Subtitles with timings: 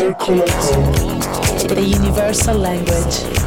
[0.00, 1.68] Circoloco.
[1.68, 3.39] The universal language.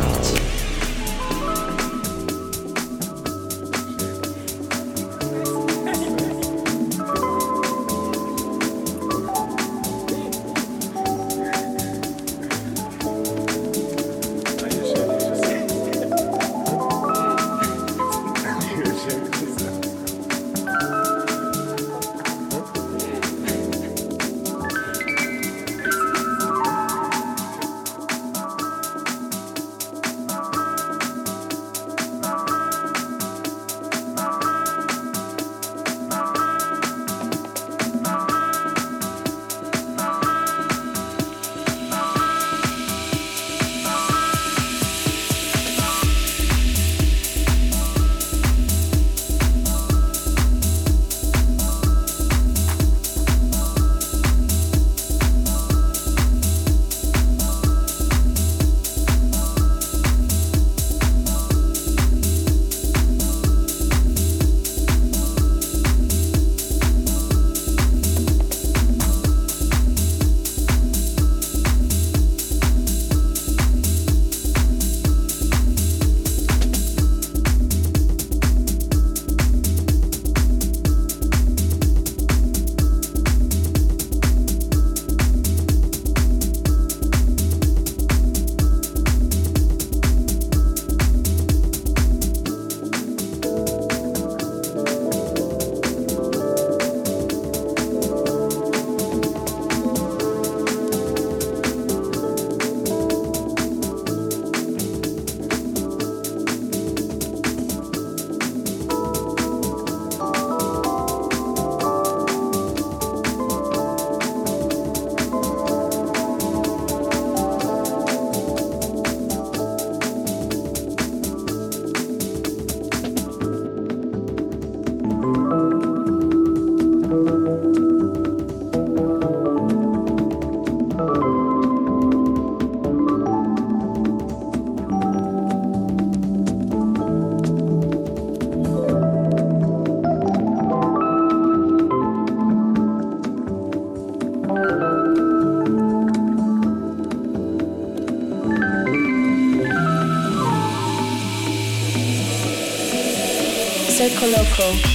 [154.63, 154.92] Circo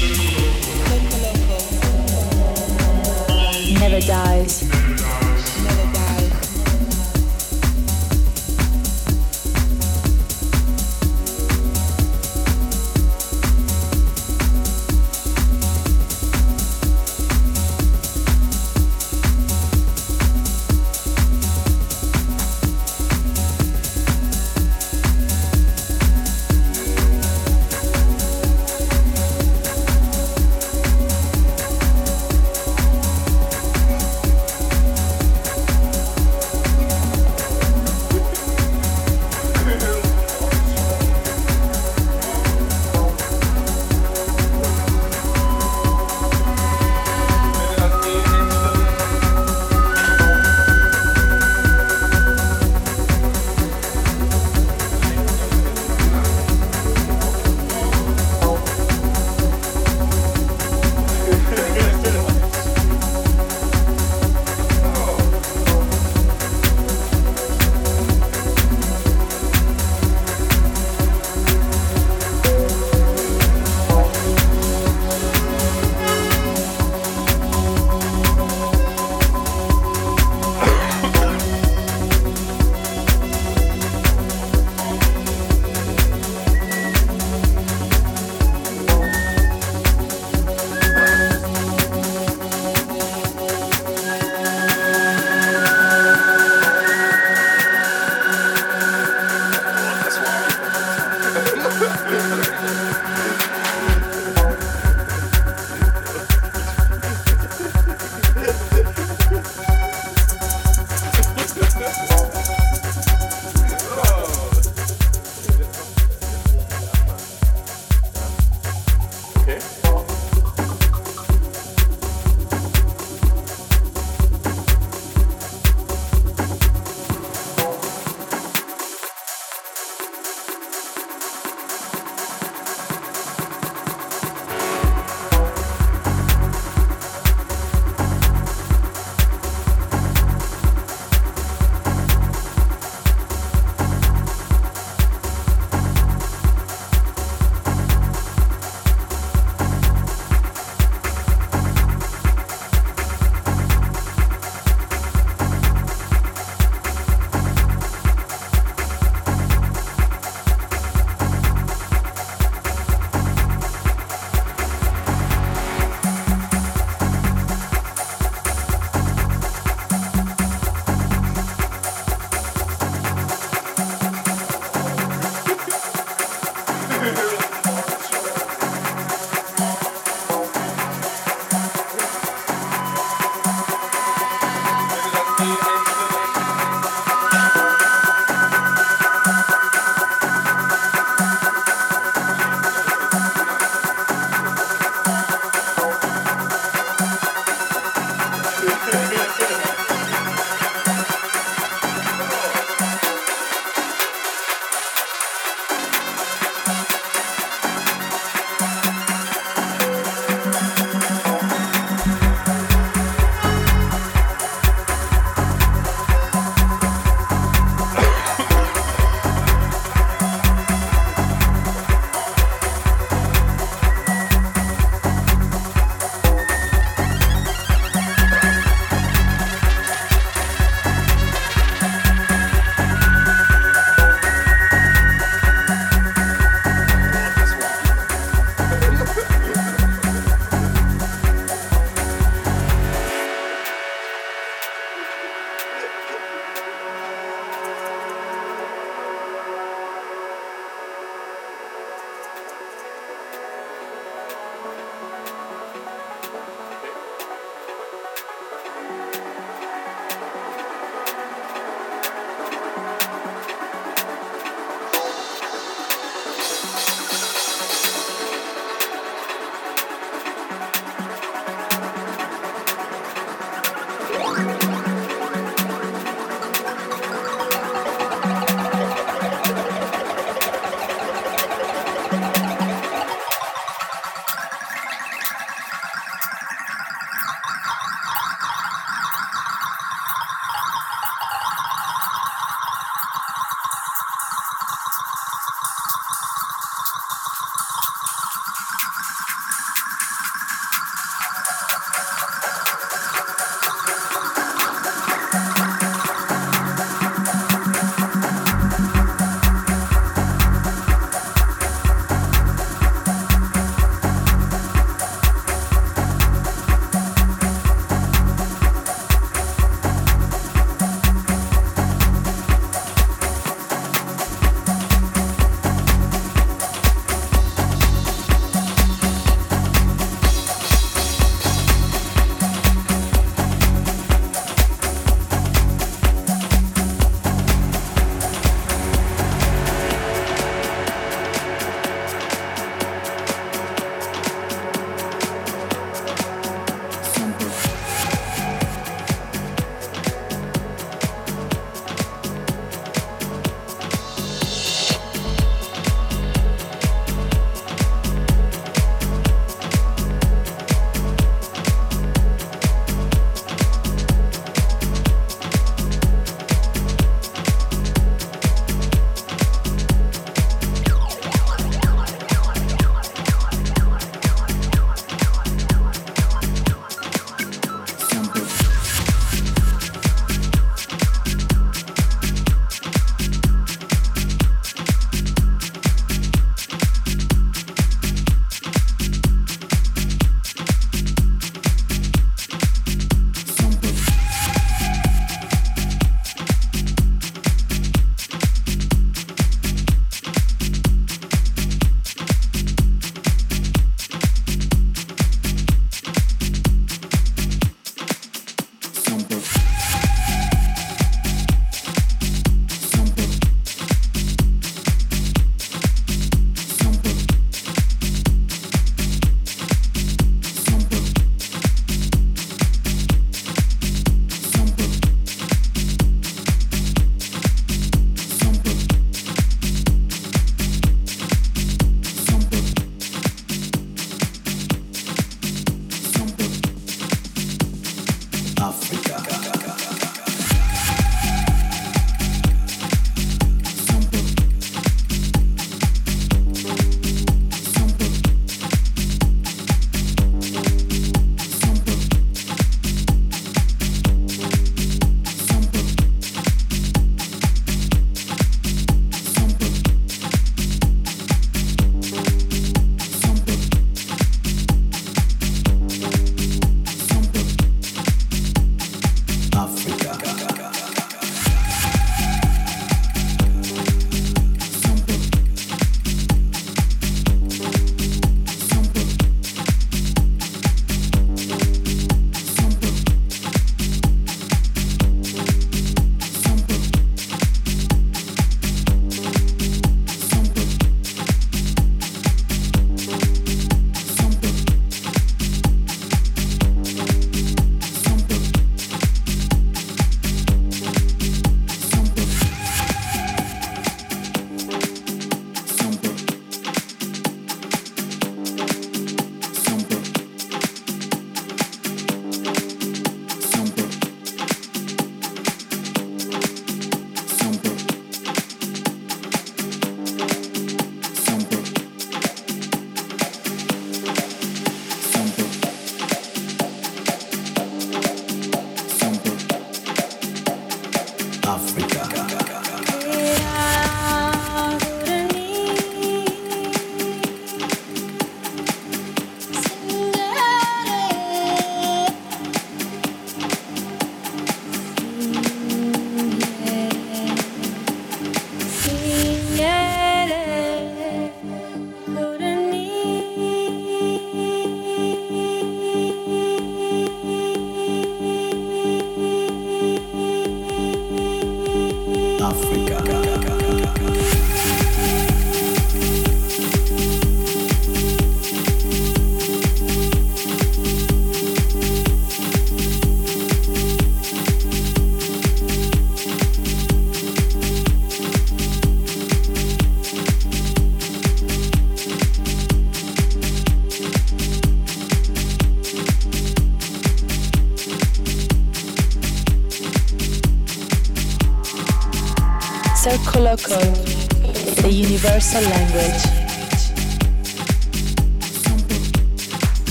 [595.51, 596.48] universal language.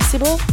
[0.00, 0.47] Impossible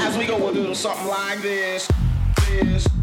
[0.00, 1.88] As we go, we'll do something like this.
[2.46, 2.93] This.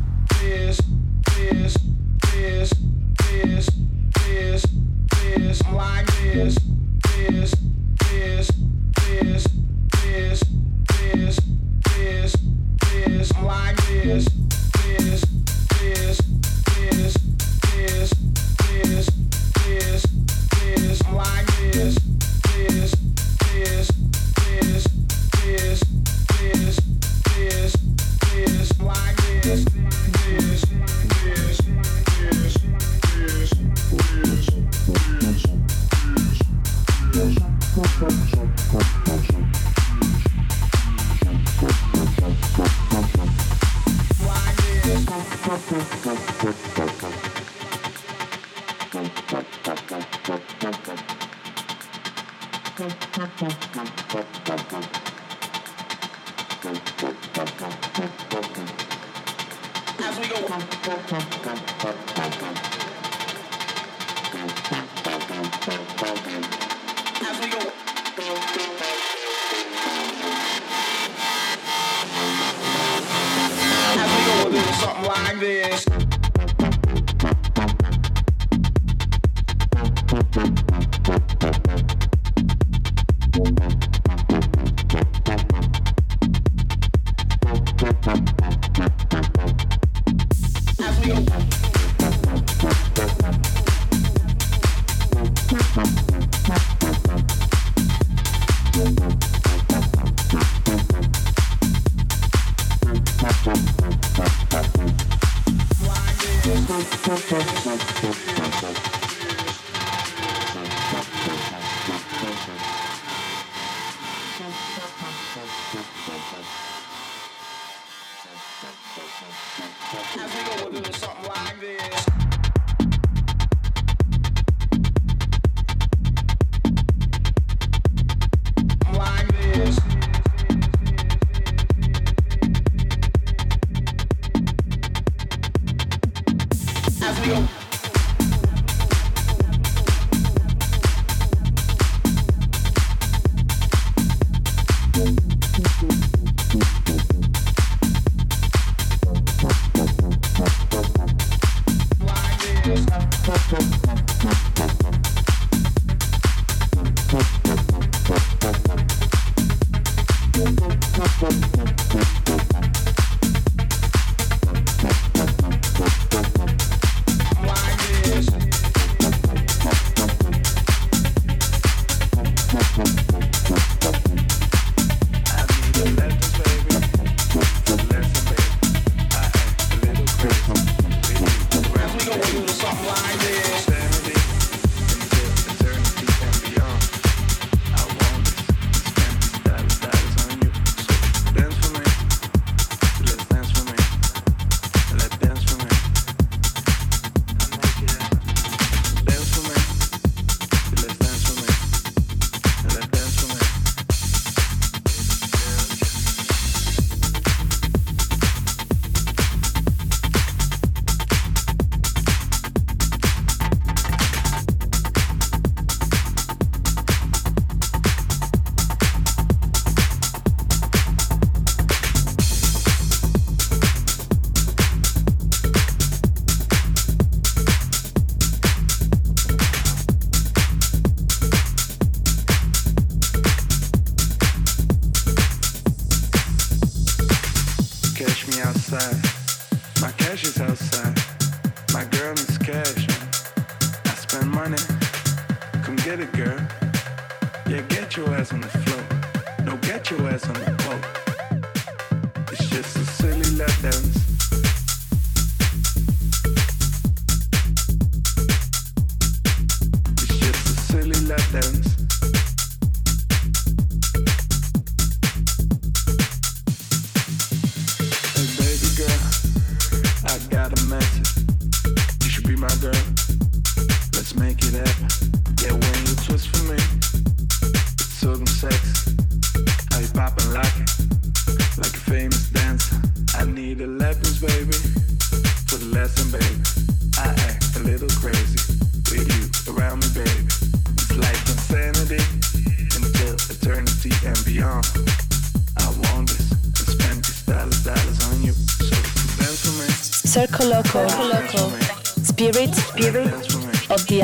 [75.24, 75.91] like this.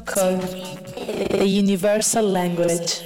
[0.00, 0.42] Code,
[1.30, 3.05] the universal language.